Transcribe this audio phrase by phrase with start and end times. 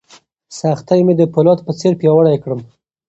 [0.59, 2.61] سختۍ مې د فولاد په څېر پیاوړی کړم.